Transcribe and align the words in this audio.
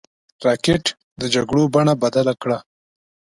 راکټ 0.45 0.83
د 1.19 1.21
جګړو 1.33 1.63
بڼه 1.73 1.93
بدله 2.03 2.33
کړه 2.41 2.57